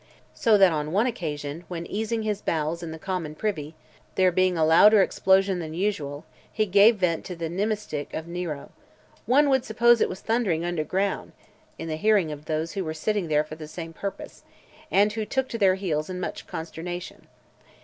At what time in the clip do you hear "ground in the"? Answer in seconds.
10.83-11.97